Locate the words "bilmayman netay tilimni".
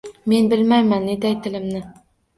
0.53-1.87